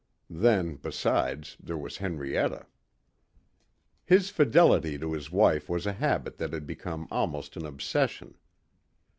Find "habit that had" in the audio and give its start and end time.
5.93-6.65